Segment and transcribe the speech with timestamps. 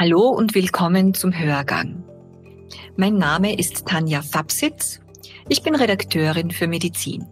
[0.00, 2.04] Hallo und willkommen zum Hörgang.
[2.96, 5.00] Mein Name ist Tanja Fabsitz.
[5.48, 7.26] Ich bin Redakteurin für Medizin.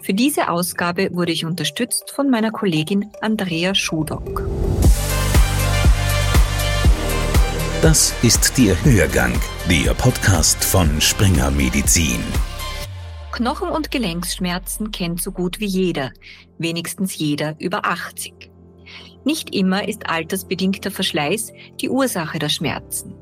[0.00, 4.42] Für diese Ausgabe wurde ich unterstützt von meiner Kollegin Andrea Schudock.
[7.82, 9.40] Das ist der Hörgang,
[9.70, 12.18] der Podcast von Springer Medizin.
[13.30, 16.10] Knochen- und Gelenksschmerzen kennt so gut wie jeder,
[16.58, 18.41] wenigstens jeder über 80.
[19.24, 23.14] Nicht immer ist altersbedingter Verschleiß die Ursache der Schmerzen.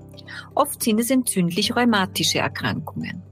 [0.54, 3.22] Oft sind es entzündlich-rheumatische Erkrankungen.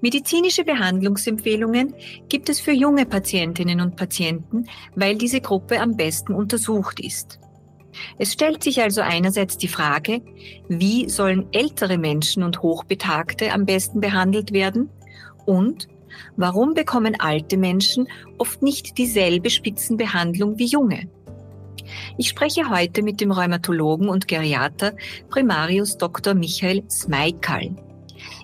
[0.00, 1.94] Medizinische Behandlungsempfehlungen
[2.28, 4.64] gibt es für junge Patientinnen und Patienten,
[4.94, 7.38] weil diese Gruppe am besten untersucht ist.
[8.18, 10.22] Es stellt sich also einerseits die Frage,
[10.68, 14.88] wie sollen ältere Menschen und Hochbetagte am besten behandelt werden
[15.44, 15.88] und
[16.36, 21.10] warum bekommen alte Menschen oft nicht dieselbe Spitzenbehandlung wie junge?
[22.18, 24.94] Ich spreche heute mit dem Rheumatologen und Geriater
[25.28, 26.34] Primarius Dr.
[26.34, 27.74] Michael Smeikal.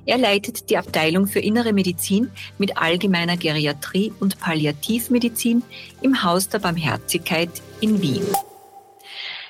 [0.07, 5.63] Er leitet die Abteilung für Innere Medizin mit allgemeiner Geriatrie und Palliativmedizin
[6.01, 8.27] im Haus der Barmherzigkeit in Wien.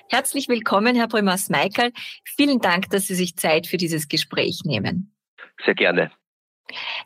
[0.09, 1.93] Herzlich willkommen, Herr Primar Smeikal.
[2.25, 5.13] Vielen Dank, dass Sie sich Zeit für dieses Gespräch nehmen.
[5.65, 6.11] Sehr gerne.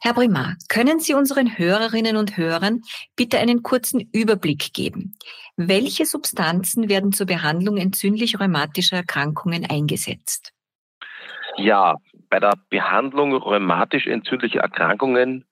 [0.00, 2.80] Herr Primar, können Sie unseren Hörerinnen und Hörern
[3.16, 5.16] bitte einen kurzen Überblick geben?
[5.56, 10.53] Welche Substanzen werden zur Behandlung entzündlich-rheumatischer Erkrankungen eingesetzt?
[11.56, 11.97] Ja,
[12.31, 15.44] bei der Behandlung rheumatisch-entzündlicher Erkrankungen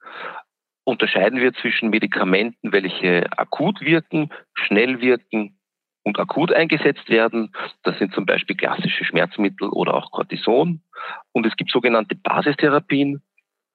[0.85, 5.59] unterscheiden wir zwischen Medikamenten, welche akut wirken, schnell wirken
[6.03, 7.53] und akut eingesetzt werden.
[7.83, 10.83] Das sind zum Beispiel klassische Schmerzmittel oder auch Cortison.
[11.33, 13.23] Und es gibt sogenannte Basistherapien,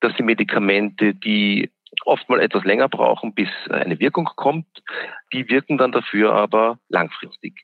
[0.04, 1.72] das sind Medikamente, die
[2.06, 4.68] oft mal etwas länger brauchen, bis eine Wirkung kommt.
[5.32, 7.64] Die wirken dann dafür aber langfristig.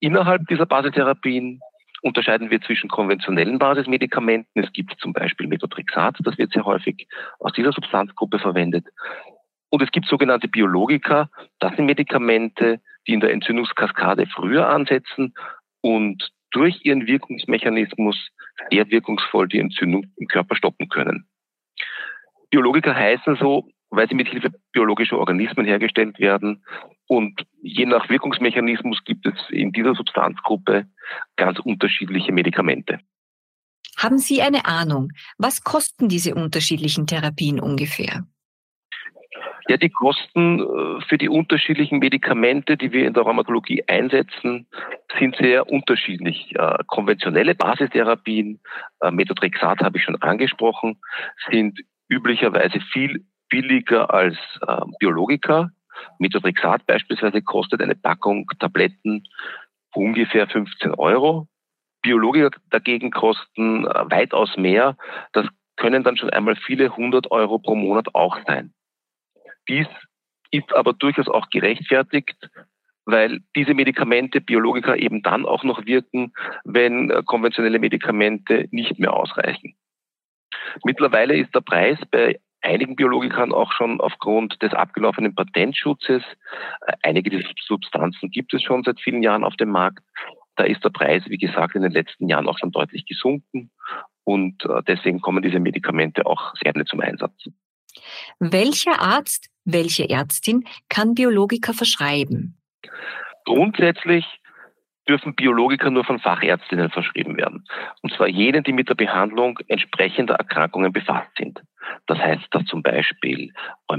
[0.00, 1.60] Innerhalb dieser Basistherapien
[2.02, 4.62] unterscheiden wir zwischen konventionellen Basismedikamenten.
[4.62, 7.06] Es gibt zum Beispiel Methotrexat, das wird sehr häufig
[7.38, 8.86] aus dieser Substanzgruppe verwendet.
[9.70, 11.30] Und es gibt sogenannte Biologika.
[11.58, 15.34] Das sind Medikamente, die in der Entzündungskaskade früher ansetzen
[15.80, 18.16] und durch ihren Wirkungsmechanismus
[18.70, 21.28] sehr wirkungsvoll die Entzündung im Körper stoppen können.
[22.50, 26.64] Biologiker heißen so, weil sie mit Hilfe biologischer Organismen hergestellt werden.
[27.06, 30.86] Und je nach Wirkungsmechanismus gibt es in dieser Substanzgruppe
[31.36, 33.00] ganz unterschiedliche Medikamente.
[33.96, 38.24] Haben Sie eine Ahnung, was kosten diese unterschiedlichen Therapien ungefähr?
[39.70, 44.66] Ja, die Kosten äh, für die unterschiedlichen Medikamente, die wir in der Rheumatologie einsetzen,
[45.16, 46.56] sind sehr unterschiedlich.
[46.56, 48.58] Äh, konventionelle Basistherapien,
[49.00, 51.00] äh, Methotrexat habe ich schon angesprochen,
[51.48, 51.78] sind
[52.08, 54.36] üblicherweise viel billiger als
[54.98, 55.70] Biologika.
[56.18, 59.22] Methotrexat beispielsweise kostet eine Packung Tabletten
[59.94, 61.46] ungefähr 15 Euro.
[62.02, 64.96] Biologiker dagegen kosten weitaus mehr.
[65.32, 68.72] Das können dann schon einmal viele hundert Euro pro Monat auch sein.
[69.68, 69.86] Dies
[70.50, 72.36] ist aber durchaus auch gerechtfertigt,
[73.04, 76.32] weil diese Medikamente Biologika eben dann auch noch wirken,
[76.64, 79.74] wenn äh, konventionelle Medikamente nicht mehr ausreichen.
[80.84, 86.22] Mittlerweile ist der Preis bei einigen Biologikern auch schon aufgrund des abgelaufenen Patentschutzes,
[86.86, 90.04] äh, einige dieser Substanzen gibt es schon seit vielen Jahren auf dem Markt,
[90.56, 93.70] da ist der Preis, wie gesagt, in den letzten Jahren auch schon deutlich gesunken
[94.24, 97.32] und äh, deswegen kommen diese Medikamente auch sehr schnell zum Einsatz.
[98.38, 102.58] Welcher Arzt, welche Ärztin kann Biologika verschreiben?
[103.44, 104.24] Grundsätzlich
[105.10, 107.64] dürfen Biologika nur von Fachärztinnen verschrieben werden.
[108.02, 111.60] Und zwar jenen, die mit der Behandlung entsprechender Erkrankungen befasst sind.
[112.06, 113.52] Das heißt, dass zum Beispiel
[113.88, 113.96] bei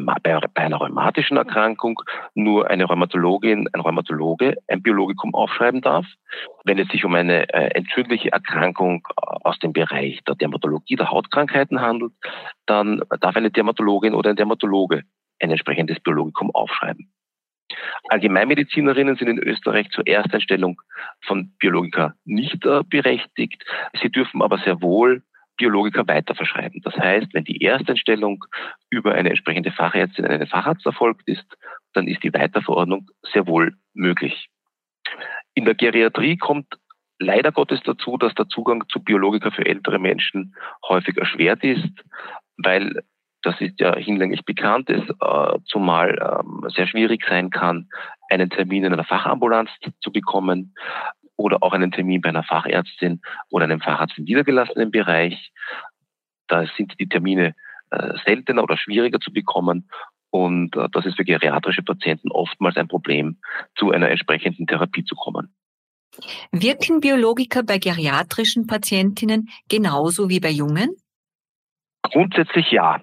[0.55, 2.01] einer rheumatischen Erkrankung
[2.33, 6.05] nur eine Rheumatologin, ein Rheumatologe ein Biologikum aufschreiben darf.
[6.63, 11.81] Wenn es sich um eine äh, entzündliche Erkrankung aus dem Bereich der Dermatologie, der Hautkrankheiten
[11.81, 12.13] handelt,
[12.67, 15.03] dann darf eine Dermatologin oder ein Dermatologe
[15.41, 17.11] ein entsprechendes Biologikum aufschreiben.
[18.09, 20.81] Allgemeinmedizinerinnen sind in Österreich zur Ersteinstellung
[21.25, 23.63] von Biologika nicht äh, berechtigt.
[24.01, 25.23] Sie dürfen aber sehr wohl
[25.57, 26.81] Biologiker weiter verschreiben.
[26.83, 28.43] Das heißt, wenn die Ersteinstellung
[28.89, 31.45] über eine entsprechende Fachärztin, einen Facharzt erfolgt ist,
[31.93, 34.49] dann ist die Weiterverordnung sehr wohl möglich.
[35.53, 36.65] In der Geriatrie kommt
[37.19, 40.55] leider Gottes dazu, dass der Zugang zu Biologika für ältere Menschen
[40.87, 41.93] häufig erschwert ist,
[42.57, 43.03] weil
[43.41, 47.89] das ist ja hinlänglich bekannt ist, äh, zumal ähm, sehr schwierig sein kann,
[48.29, 49.69] einen Termin in einer Fachambulanz
[50.01, 50.75] zu bekommen
[51.35, 55.51] oder auch einen Termin bei einer Fachärztin oder einem Facharzt im niedergelassenen Bereich.
[56.47, 57.55] Da sind die Termine
[57.89, 59.89] äh, seltener oder schwieriger zu bekommen.
[60.29, 63.39] Und äh, das ist für geriatrische Patienten oftmals ein Problem,
[63.75, 65.53] zu einer entsprechenden Therapie zu kommen.
[66.51, 70.95] Wirken Biologiker bei geriatrischen Patientinnen genauso wie bei jungen?
[72.03, 73.01] Grundsätzlich ja.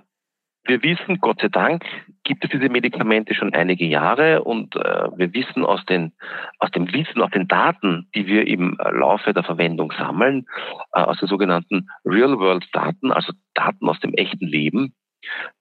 [0.69, 1.83] Wir wissen, Gott sei Dank,
[2.25, 6.13] gibt es diese Medikamente schon einige Jahre und äh, wir wissen aus, den,
[6.59, 10.45] aus dem Wissen, aus den Daten, die wir im Laufe der Verwendung sammeln,
[10.93, 14.95] äh, aus den sogenannten Real-World-Daten, also Daten aus dem echten Leben,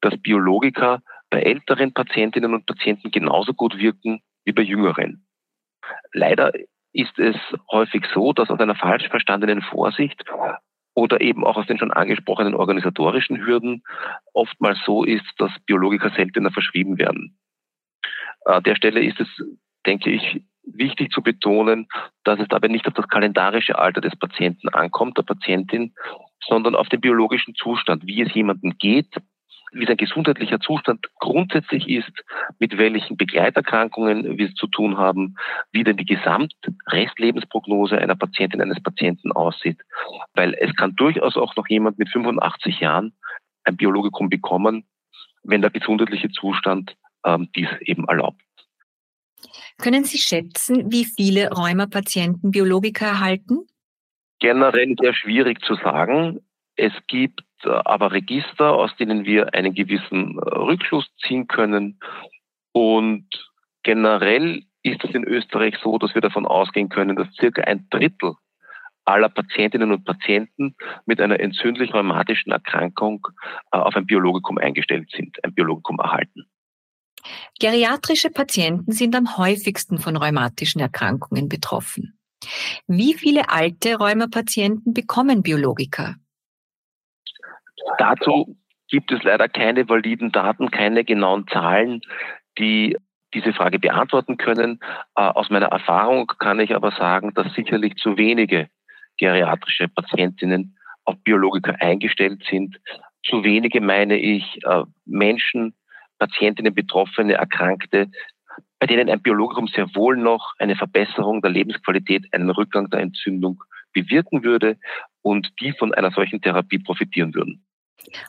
[0.01, 0.99] dass Biologika
[1.29, 5.25] bei älteren Patientinnen und Patienten genauso gut wirken wie bei jüngeren.
[6.11, 6.51] Leider
[6.91, 7.37] ist es
[7.71, 10.21] häufig so, dass aus einer falsch verstandenen Vorsicht
[10.97, 13.83] oder eben auch aus den schon angesprochenen organisatorischen Hürden
[14.33, 17.37] oftmals so ist, dass Biologiker seltener verschrieben werden.
[18.45, 19.27] An der Stelle ist es,
[19.85, 21.87] denke ich, wichtig zu betonen,
[22.23, 25.93] dass es dabei nicht auf das kalendarische Alter des Patienten ankommt, der Patientin,
[26.43, 29.13] sondern auf den biologischen Zustand, wie es jemandem geht,
[29.71, 32.11] wie sein gesundheitlicher Zustand grundsätzlich ist,
[32.59, 35.35] mit welchen Begleiterkrankungen wir es zu tun haben,
[35.71, 39.79] wie denn die Gesamtrestlebensprognose einer Patientin, eines Patienten aussieht.
[40.33, 43.13] Weil es kann durchaus auch noch jemand mit 85 Jahren
[43.63, 44.85] ein Biologikum bekommen,
[45.43, 48.41] wenn der gesundheitliche Zustand ähm, dies eben erlaubt.
[49.77, 53.67] Können Sie schätzen, wie viele Rheumapatienten Biologika erhalten?
[54.39, 56.39] Generell sehr schwierig zu sagen.
[56.75, 61.99] Es gibt aber Register, aus denen wir einen gewissen äh, Rückschluss ziehen können.
[62.71, 63.27] Und
[63.83, 68.35] generell ist es in Österreich so, dass wir davon ausgehen können, dass circa ein Drittel
[69.05, 70.75] aller Patientinnen und Patienten
[71.05, 73.25] mit einer entzündlich-rheumatischen Erkrankung
[73.71, 76.45] äh, auf ein Biologikum eingestellt sind, ein Biologikum erhalten.
[77.59, 82.19] Geriatrische Patienten sind am häufigsten von rheumatischen Erkrankungen betroffen.
[82.87, 86.15] Wie viele alte Rheumapatienten bekommen Biologika?
[87.97, 88.57] Dazu
[88.89, 92.01] gibt es leider keine validen Daten, keine genauen Zahlen,
[92.57, 92.97] die
[93.33, 94.79] diese Frage beantworten können.
[95.15, 98.69] Äh, aus meiner Erfahrung kann ich aber sagen, dass sicherlich zu wenige
[99.17, 102.77] geriatrische Patientinnen auf Biologika eingestellt sind.
[103.23, 105.73] Zu wenige meine ich äh, Menschen,
[106.19, 108.09] Patientinnen, Betroffene, Erkrankte,
[108.79, 113.63] bei denen ein Biologikum sehr wohl noch eine Verbesserung der Lebensqualität, einen Rückgang der Entzündung
[113.93, 114.77] bewirken würde
[115.27, 117.65] und die von einer solchen Therapie profitieren würden.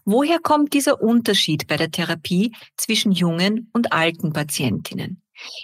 [0.04, 5.22] Woher kommt dieser Unterschied bei der Therapie zwischen jungen und alten Patientinnen?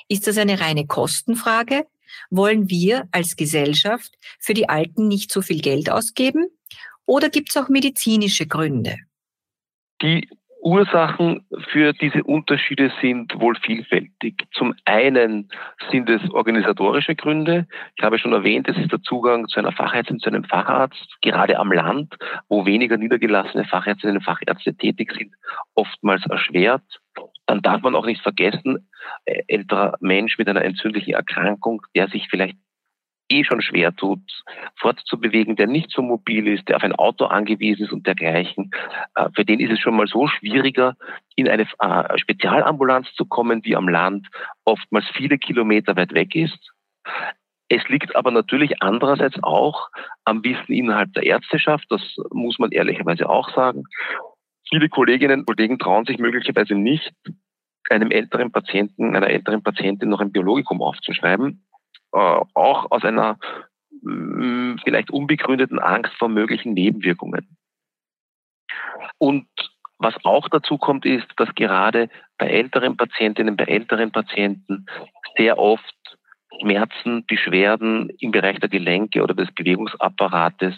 [0.08, 1.86] Ist das eine reine Kostenfrage?
[2.30, 6.46] Wollen wir als Gesellschaft für die Alten nicht so viel Geld ausgeben?
[7.06, 8.96] Oder gibt es auch medizinische Gründe?
[10.00, 10.28] Die
[10.64, 14.46] Ursachen für diese Unterschiede sind wohl vielfältig.
[14.54, 15.50] Zum einen
[15.90, 17.66] sind es organisatorische Gründe.
[17.96, 21.58] Ich habe schon erwähnt, es ist der Zugang zu einer Fachärztin, zu einem Facharzt, gerade
[21.58, 22.16] am Land,
[22.48, 25.34] wo weniger niedergelassene Fachärztinnen und Fachärzte tätig sind,
[25.74, 26.82] oftmals erschwert.
[27.44, 28.88] Dann darf man auch nicht vergessen,
[29.26, 32.56] äh, älterer Mensch mit einer entzündlichen Erkrankung, der sich vielleicht
[33.28, 34.20] eh schon schwer tut,
[34.76, 38.70] fortzubewegen, der nicht so mobil ist, der auf ein Auto angewiesen ist und dergleichen,
[39.14, 40.96] äh, für den ist es schon mal so schwieriger,
[41.36, 44.28] in eine äh, Spezialambulanz zu kommen, die am Land
[44.64, 46.72] oftmals viele Kilometer weit weg ist.
[47.68, 49.88] Es liegt aber natürlich andererseits auch
[50.24, 53.84] am Wissen innerhalb der Ärzteschaft, das muss man ehrlicherweise auch sagen.
[54.68, 57.12] Viele Kolleginnen und Kollegen trauen sich möglicherweise nicht,
[57.90, 61.64] einem älteren Patienten, einer älteren Patientin noch ein Biologikum aufzuschreiben,
[62.14, 63.38] auch aus einer
[64.02, 67.56] mm, vielleicht unbegründeten Angst vor möglichen Nebenwirkungen.
[69.18, 69.46] Und
[69.98, 74.86] was auch dazu kommt, ist, dass gerade bei älteren Patientinnen, bei älteren Patienten
[75.36, 75.94] sehr oft
[76.60, 80.74] Schmerzen, Beschwerden im Bereich der Gelenke oder des Bewegungsapparates,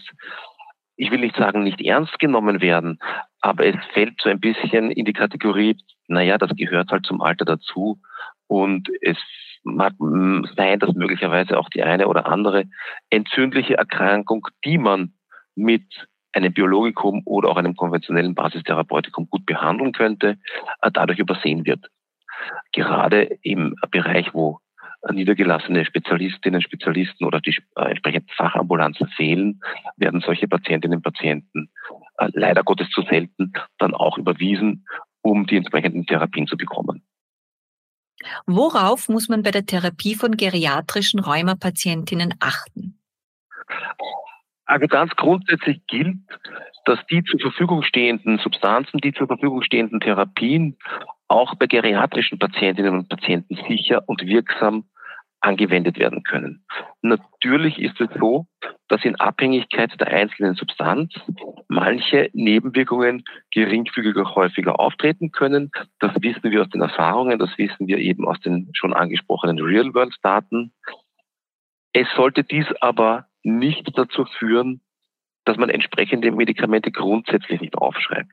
[0.97, 2.99] ich will nicht sagen, nicht ernst genommen werden,
[3.41, 5.77] aber es fällt so ein bisschen in die Kategorie,
[6.09, 7.99] naja, das gehört halt zum Alter dazu
[8.47, 9.19] und es
[9.67, 9.95] mag
[10.57, 12.65] sein, dass möglicherweise auch die eine oder andere
[13.11, 15.15] entzündliche Erkrankung, die man
[15.55, 15.85] mit
[16.33, 20.39] einem Biologikum oder auch einem konventionellen Basistherapeutikum gut behandeln könnte,
[20.83, 21.87] äh, dadurch übersehen wird.
[22.73, 24.61] Gerade im Bereich, wo
[25.13, 29.61] niedergelassene Spezialistinnen, Spezialisten oder die äh, entsprechenden Fachambulanzen fehlen,
[29.97, 31.71] werden solche Patientinnen und Patienten
[32.19, 34.87] äh, leider Gottes zu selten dann auch überwiesen,
[35.23, 37.03] um die entsprechenden Therapien zu bekommen.
[38.47, 42.99] Worauf muss man bei der Therapie von geriatrischen Rheumapatientinnen achten?
[44.65, 46.17] Also ganz grundsätzlich gilt,
[46.87, 50.77] dass die zur Verfügung stehenden Substanzen, die zur Verfügung stehenden Therapien
[51.29, 54.85] auch bei geriatrischen Patientinnen und Patienten sicher und wirksam
[55.47, 56.65] angewendet werden können.
[57.03, 58.47] Natürlich ist es so,
[58.89, 61.15] dass in Abhängigkeit der einzelnen Substanz
[61.69, 63.23] manche Nebenwirkungen
[63.53, 65.71] geringfügiger häufiger auftreten können.
[66.01, 70.73] Das wissen wir aus den Erfahrungen, das wissen wir eben aus den schon angesprochenen Real-World-Daten.
[71.93, 74.81] Es sollte dies aber nicht dazu führen,
[75.45, 78.33] dass man entsprechende Medikamente grundsätzlich nicht aufschreibt.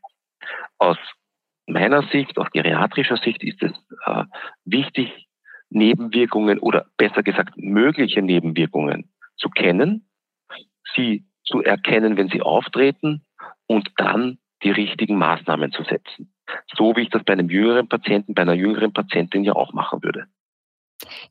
[0.79, 0.97] Aus
[1.67, 3.71] meiner Sicht, aus geriatrischer Sicht ist es
[4.05, 4.23] äh,
[4.65, 5.27] wichtig,
[5.73, 10.07] Nebenwirkungen oder besser gesagt mögliche Nebenwirkungen zu kennen,
[10.95, 13.25] sie zu erkennen, wenn sie auftreten
[13.67, 16.33] und dann die richtigen Maßnahmen zu setzen.
[16.75, 20.03] So wie ich das bei einem jüngeren Patienten, bei einer jüngeren Patientin ja auch machen
[20.03, 20.27] würde.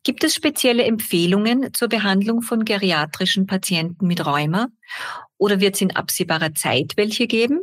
[0.02, 4.68] Gibt es spezielle Empfehlungen zur Behandlung von geriatrischen Patienten mit Rheuma?
[5.38, 7.60] Oder wird es in absehbarer Zeit welche geben?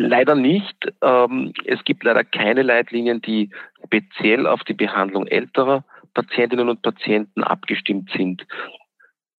[0.00, 0.76] Leider nicht.
[1.02, 3.50] Ähm, es gibt leider keine Leitlinien, die
[3.84, 8.46] speziell auf die Behandlung älterer Patientinnen und Patienten abgestimmt sind.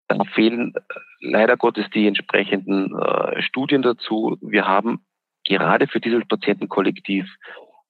[0.09, 0.79] Da fehlen äh,
[1.21, 4.37] leider Gottes die entsprechenden äh, Studien dazu.
[4.41, 5.05] Wir haben
[5.45, 7.25] gerade für dieses Patientenkollektiv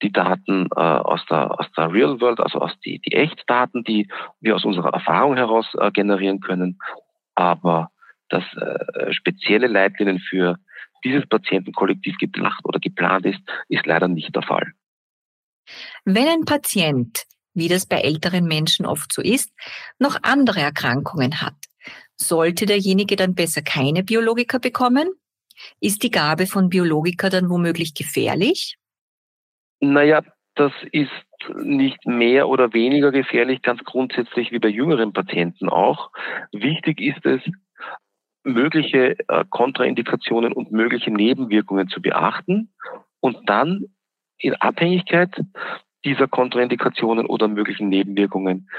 [0.02, 4.08] die Daten äh, aus, der, aus der Real World, also aus die, die Echtdaten, die
[4.40, 6.78] wir aus unserer Erfahrung heraus generieren können.
[7.34, 7.90] Aber
[8.28, 10.56] das äh, spezielle Leitlinien für
[11.04, 14.72] dieses Patientenkollektiv gedacht oder geplant ist, ist leider nicht der Fall.
[16.04, 19.52] Wenn ein Patient, wie das bei älteren Menschen oft so ist,
[19.98, 21.56] noch andere Erkrankungen hat,
[22.16, 25.08] sollte derjenige dann besser keine Biologika bekommen?
[25.80, 28.76] Ist die Gabe von Biologika dann womöglich gefährlich?
[29.80, 30.22] Naja,
[30.54, 31.10] das ist
[31.54, 36.10] nicht mehr oder weniger gefährlich, ganz grundsätzlich wie bei jüngeren Patienten auch.
[36.52, 37.40] Wichtig ist es,
[38.44, 42.72] mögliche äh, Kontraindikationen und mögliche Nebenwirkungen zu beachten
[43.20, 43.86] und dann
[44.38, 45.34] in Abhängigkeit
[46.04, 48.70] dieser Kontraindikationen oder möglichen Nebenwirkungen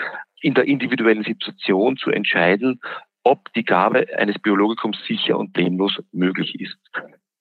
[0.42, 2.82] in der individuellen Situation zu entscheiden,
[3.24, 6.78] ob die Gabe eines Biologikums sicher und problemlos möglich ist.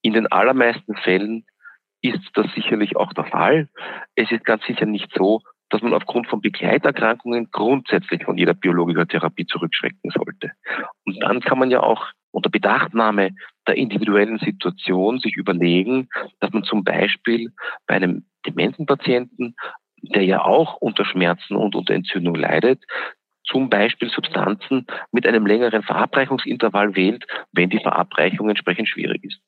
[0.03, 1.47] In den allermeisten Fällen
[2.03, 3.69] ist das sicherlich auch der Fall.
[4.15, 9.07] Es ist ganz sicher nicht so, dass man aufgrund von Begleiterkrankungen grundsätzlich von jeder biologischer
[9.07, 10.53] Therapie zurückschrecken sollte.
[11.05, 13.31] Und dann kann man ja auch unter Bedachtnahme
[13.67, 16.09] der individuellen Situation sich überlegen,
[16.41, 17.53] dass man zum Beispiel
[17.87, 19.55] bei einem dementen Patienten,
[20.03, 22.85] der ja auch unter Schmerzen und unter Entzündung leidet,
[23.45, 29.41] zum Beispiel Substanzen mit einem längeren Verabreichungsintervall wählt, wenn die Verabreichung entsprechend schwierig ist.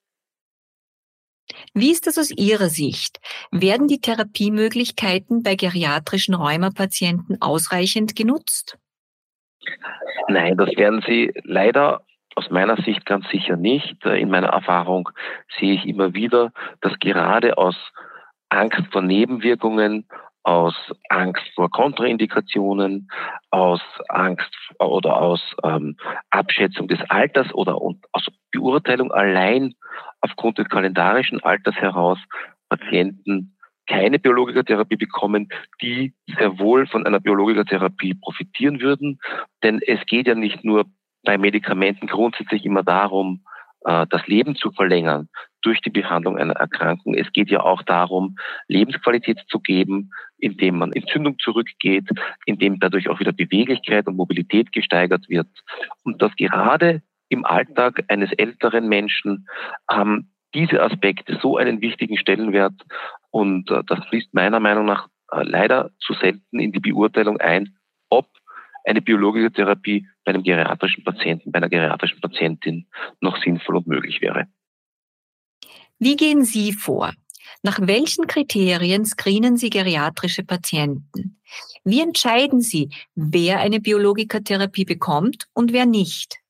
[1.74, 3.20] Wie ist das aus Ihrer Sicht?
[3.50, 8.78] Werden die Therapiemöglichkeiten bei geriatrischen Rheumapatienten ausreichend genutzt?
[10.28, 12.02] Nein, das werden sie leider
[12.34, 14.04] aus meiner Sicht ganz sicher nicht.
[14.04, 15.08] In meiner Erfahrung
[15.58, 17.76] sehe ich immer wieder, dass gerade aus
[18.48, 20.06] Angst vor Nebenwirkungen,
[20.44, 20.74] aus
[21.08, 23.08] Angst vor Kontraindikationen,
[23.50, 25.96] aus Angst oder aus ähm,
[26.30, 29.74] Abschätzung des Alters oder aus Beurteilung allein
[30.20, 32.18] aufgrund des kalendarischen Alters heraus
[32.68, 33.56] Patienten
[33.86, 35.48] keine Biologikatherapie bekommen,
[35.80, 39.18] die sehr wohl von einer Biologikatherapie profitieren würden.
[39.62, 40.86] Denn es geht ja nicht nur
[41.24, 43.44] bei Medikamenten grundsätzlich immer darum,
[43.84, 45.28] das Leben zu verlängern
[45.62, 47.14] durch die Behandlung einer Erkrankung.
[47.14, 48.36] Es geht ja auch darum,
[48.68, 52.08] Lebensqualität zu geben, indem man Entzündung zurückgeht,
[52.46, 55.48] indem dadurch auch wieder Beweglichkeit und Mobilität gesteigert wird.
[56.04, 59.46] Und dass gerade im Alltag eines älteren Menschen
[59.88, 62.74] haben diese Aspekte so einen wichtigen Stellenwert
[63.30, 67.74] und äh, das fließt meiner Meinung nach äh, leider zu selten in die Beurteilung ein,
[68.84, 72.86] eine biologische Therapie bei einem geriatrischen Patienten, bei einer geriatrischen Patientin
[73.20, 74.46] noch sinnvoll und möglich wäre.
[75.98, 77.12] Wie gehen Sie vor?
[77.62, 81.40] Nach welchen Kriterien screenen Sie geriatrische Patienten?
[81.84, 86.40] Wie entscheiden Sie, wer eine Biologikatherapie bekommt und wer nicht?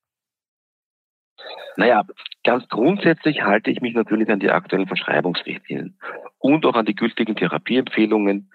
[1.76, 2.04] Naja,
[2.44, 5.98] ganz grundsätzlich halte ich mich natürlich an die aktuellen Verschreibungsrichtlinien
[6.38, 8.50] und auch an die gültigen Therapieempfehlungen,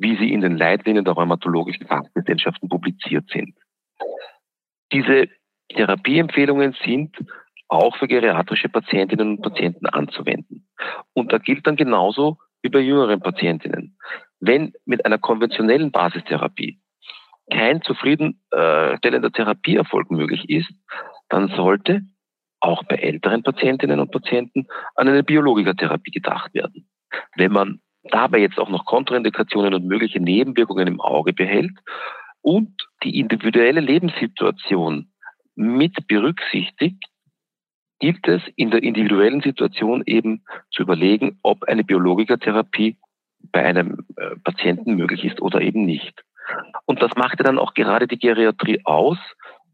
[0.00, 3.54] wie sie in den Leitlinien der rheumatologischen Fachgesellschaften publiziert sind.
[4.92, 5.28] Diese
[5.68, 7.16] Therapieempfehlungen sind
[7.68, 10.66] auch für geriatrische Patientinnen und Patienten anzuwenden.
[11.12, 13.98] Und da gilt dann genauso wie bei jüngeren Patientinnen.
[14.40, 16.80] Wenn mit einer konventionellen Basistherapie
[17.52, 20.72] kein zufriedenstellender Therapieerfolg möglich ist,
[21.28, 22.02] dann sollte
[22.60, 26.88] auch bei älteren Patientinnen und Patienten an eine Biologikatherapie gedacht werden.
[27.36, 27.80] Wenn man
[28.10, 31.72] dabei jetzt auch noch Kontraindikationen und mögliche Nebenwirkungen im Auge behält
[32.42, 35.10] und die individuelle Lebenssituation
[35.54, 37.04] mit berücksichtigt,
[37.98, 42.96] gilt es in der individuellen Situation eben zu überlegen, ob eine Biologikatherapie
[43.52, 46.22] bei einem äh, Patienten möglich ist oder eben nicht.
[46.86, 49.18] Und das machte dann auch gerade die Geriatrie aus,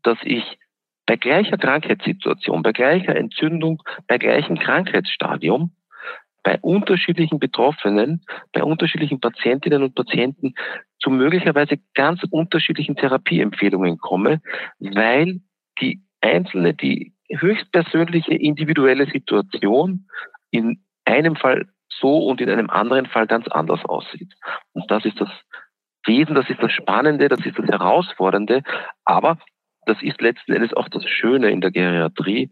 [0.03, 0.59] dass ich
[1.07, 5.71] bei gleicher Krankheitssituation, bei gleicher Entzündung, bei gleichem Krankheitsstadium
[6.47, 10.55] bei unterschiedlichen Betroffenen, bei unterschiedlichen Patientinnen und Patienten
[11.01, 14.41] zu möglicherweise ganz unterschiedlichen Therapieempfehlungen komme,
[14.79, 15.41] weil
[15.81, 20.07] die einzelne, die höchstpersönliche individuelle Situation
[20.53, 24.33] in einem Fall so und in einem anderen Fall ganz anders aussieht.
[24.73, 25.31] Und das ist das
[26.05, 28.63] Wesen, das ist das Spannende, das ist das Herausfordernde,
[29.05, 29.39] aber
[29.87, 32.51] das ist letzten Endes auch das Schöne in der Geriatrie,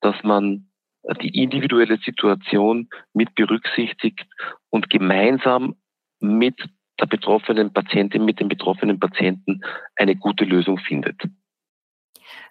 [0.00, 0.70] dass man
[1.20, 4.24] die individuelle Situation mit berücksichtigt
[4.70, 5.76] und gemeinsam
[6.20, 6.56] mit
[7.00, 9.60] der betroffenen Patientin, mit dem betroffenen Patienten
[9.96, 11.20] eine gute Lösung findet.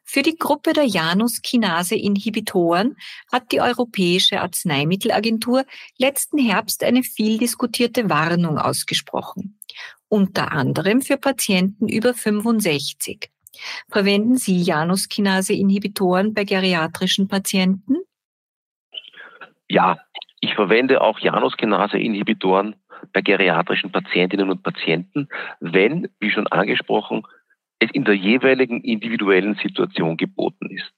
[0.06, 2.98] Für die Gruppe der Janus-Kinase-Inhibitoren
[3.32, 5.64] hat die Europäische Arzneimittelagentur
[5.98, 9.58] letzten Herbst eine viel diskutierte Warnung ausgesprochen.
[10.10, 13.32] Unter anderem für Patienten über 65.
[13.90, 17.96] Verwenden Sie Janus-Kinase-Inhibitoren bei geriatrischen Patienten?
[19.74, 19.98] Ja,
[20.40, 22.76] ich verwende auch Janus-Kinase-Inhibitoren
[23.12, 25.30] bei geriatrischen Patientinnen und Patienten,
[25.62, 27.24] wenn, wie schon angesprochen,
[27.80, 30.94] es in der jeweiligen individuellen Situation geboten ist.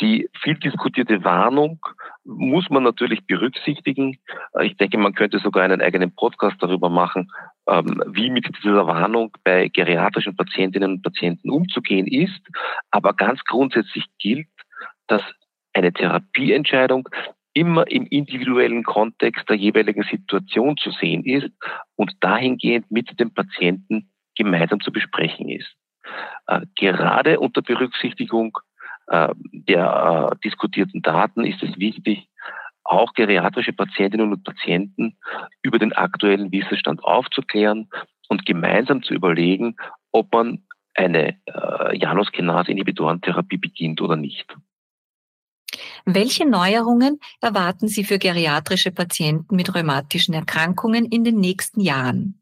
[0.00, 1.80] Die viel diskutierte Warnung
[2.22, 4.20] muss man natürlich berücksichtigen.
[4.62, 7.32] Ich denke, man könnte sogar einen eigenen Podcast darüber machen,
[7.66, 12.46] ähm, wie mit dieser Warnung bei geriatrischen Patientinnen und Patienten umzugehen ist.
[12.92, 14.46] Aber ganz grundsätzlich gilt,
[15.08, 15.22] dass
[15.72, 17.08] eine Therapieentscheidung
[17.52, 21.50] immer im individuellen Kontext der jeweiligen Situation zu sehen ist
[21.96, 25.68] und dahingehend mit dem Patienten gemeinsam zu besprechen ist.
[26.46, 28.56] Äh, gerade unter Berücksichtigung
[29.08, 32.28] äh, der äh, diskutierten Daten ist es wichtig,
[32.84, 35.18] auch geriatrische Patientinnen und Patienten
[35.62, 37.88] über den aktuellen Wissensstand aufzuklären
[38.28, 39.76] und gemeinsam zu überlegen,
[40.12, 40.64] ob man
[40.94, 44.54] eine äh, Janus-Kinase-Inhibitorentherapie beginnt oder nicht.
[46.04, 52.40] Welche Neuerungen erwarten Sie für geriatrische Patienten mit rheumatischen Erkrankungen in den nächsten Jahren?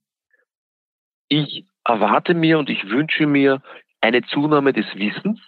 [1.28, 3.62] Ich erwarte mir und ich wünsche mir
[4.00, 5.40] eine Zunahme des Wissens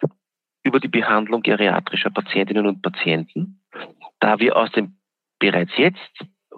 [0.65, 3.61] über die Behandlung geriatrischer Patientinnen und Patienten,
[4.21, 4.99] da wir aus den
[5.39, 5.99] bereits jetzt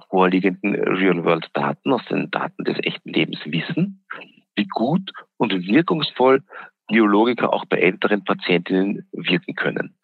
[0.08, 4.04] vorliegenden Real-World-Daten, aus den Daten des echten Lebens wissen,
[4.56, 6.42] wie gut und wirkungsvoll
[6.90, 9.94] Biologika auch bei älteren Patientinnen wirken können.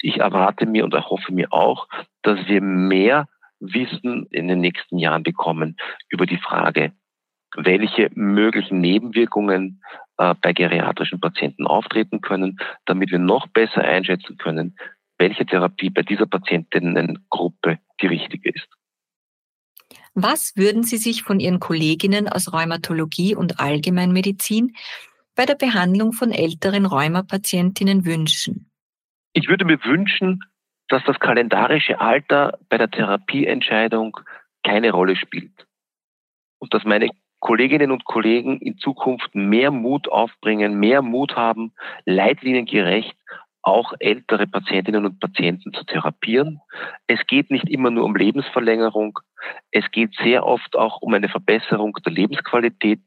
[0.00, 1.88] Ich erwarte mir und erhoffe mir auch,
[2.22, 3.28] dass wir mehr
[3.60, 5.76] Wissen in den nächsten Jahren bekommen
[6.08, 6.92] über die Frage,
[7.56, 9.82] welche möglichen Nebenwirkungen
[10.18, 14.76] äh, bei geriatrischen Patienten auftreten können, damit wir noch besser einschätzen können,
[15.18, 18.68] welche Therapie bei dieser Patientinnengruppe die richtige ist.
[20.14, 24.74] Was würden Sie sich von Ihren Kolleginnen aus Rheumatologie und Allgemeinmedizin
[25.34, 28.70] bei der Behandlung von älteren Rheumapatientinnen wünschen?
[29.32, 30.40] Ich würde mir wünschen,
[30.88, 34.18] dass das kalendarische Alter bei der Therapieentscheidung
[34.62, 35.66] keine Rolle spielt
[36.58, 37.08] und dass meine
[37.40, 41.72] Kolleginnen und Kollegen in Zukunft mehr Mut aufbringen, mehr Mut haben,
[42.04, 43.16] leitliniengerecht
[43.62, 46.60] auch ältere Patientinnen und Patienten zu therapieren.
[47.06, 49.18] Es geht nicht immer nur um Lebensverlängerung,
[49.70, 53.02] es geht sehr oft auch um eine Verbesserung der Lebensqualität,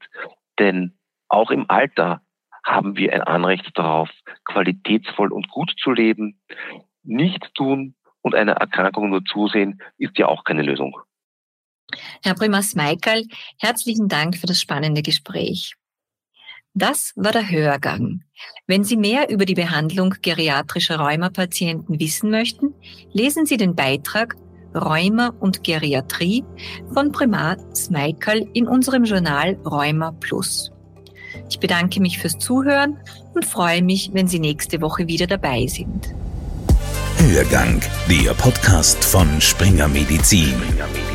[0.57, 0.97] denn
[1.35, 2.21] auch im Alter
[2.65, 4.09] haben wir ein Anrecht darauf,
[4.45, 6.39] qualitätsvoll und gut zu leben.
[7.03, 10.97] Nicht tun und einer Erkrankung nur zusehen, ist ja auch keine Lösung.
[12.23, 13.23] Herr Primas Meikal,
[13.59, 15.75] herzlichen Dank für das spannende Gespräch.
[16.73, 18.23] Das war der Hörgang.
[18.67, 22.73] Wenn Sie mehr über die Behandlung geriatrischer Rheumapatienten wissen möchten,
[23.13, 24.35] lesen Sie den Beitrag
[24.73, 26.43] Rheuma und Geriatrie
[26.93, 30.74] von Primat Smeikal in unserem Journal Rheuma Plus.
[31.49, 32.97] Ich bedanke mich fürs Zuhören
[33.33, 36.13] und freue mich, wenn Sie nächste Woche wieder dabei sind.
[37.17, 40.49] Hörgang, der Podcast von Springer Medizin.
[40.49, 41.14] Springer Medizin.